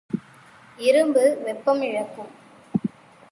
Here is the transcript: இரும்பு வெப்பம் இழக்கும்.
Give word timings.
இரும்பு 0.77 1.41
வெப்பம் 1.43 1.81
இழக்கும். 1.81 2.31